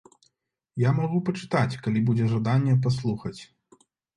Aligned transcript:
Я 0.83 0.93
магу 0.99 1.19
пачытаць, 1.27 1.79
калі 1.85 2.03
будзе 2.09 2.25
жаданне 2.35 2.73
паслухаць. 2.87 3.39